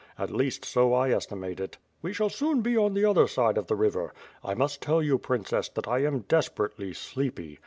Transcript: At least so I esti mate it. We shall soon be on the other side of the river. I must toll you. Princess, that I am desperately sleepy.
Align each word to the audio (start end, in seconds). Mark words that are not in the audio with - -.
At 0.17 0.31
least 0.31 0.65
so 0.65 0.95
I 0.95 1.11
esti 1.11 1.35
mate 1.35 1.59
it. 1.59 1.77
We 2.01 2.11
shall 2.11 2.31
soon 2.31 2.61
be 2.61 2.75
on 2.75 2.95
the 2.95 3.05
other 3.05 3.27
side 3.27 3.55
of 3.55 3.67
the 3.67 3.75
river. 3.75 4.15
I 4.43 4.55
must 4.55 4.81
toll 4.81 5.03
you. 5.03 5.19
Princess, 5.19 5.69
that 5.69 5.87
I 5.87 5.99
am 5.99 6.21
desperately 6.21 6.91
sleepy. 6.91 7.59